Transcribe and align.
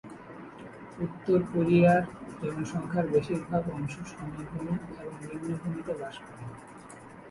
উত্তর 0.99 1.39
কোরিয়ার 1.51 2.03
জনসংখ্যার 2.41 3.05
বেশিরভাগ 3.13 3.63
অংশ 3.75 3.93
সমভূমি 4.11 4.73
এবং 4.93 5.13
নিম্নভূমিতে 5.23 5.93
বাস 6.01 6.15
করে। 6.25 6.43